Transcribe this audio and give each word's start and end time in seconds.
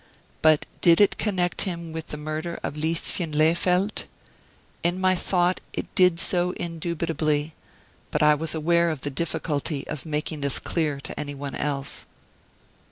But 0.41 0.65
did 0.81 0.99
it 0.99 1.19
connect 1.19 1.61
him 1.61 1.93
with 1.93 2.07
the 2.07 2.17
murder 2.17 2.59
of 2.63 2.75
Lieschen 2.75 3.33
Lehfeldt? 3.33 4.07
In 4.81 4.99
my 4.99 5.13
thought 5.13 5.61
it 5.73 5.93
did 5.93 6.19
so 6.19 6.53
indubitably; 6.53 7.53
but 8.09 8.23
I 8.23 8.33
was 8.33 8.55
aware 8.55 8.89
of 8.89 9.01
the 9.01 9.11
difficulty 9.11 9.85
of 9.85 10.03
making 10.07 10.41
this 10.41 10.57
clear 10.57 10.99
to 11.01 11.19
anyone 11.19 11.53
else. 11.53 12.07